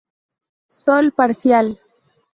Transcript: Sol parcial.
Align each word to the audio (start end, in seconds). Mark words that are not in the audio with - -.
Sol 0.81 1.11
parcial. 1.11 1.77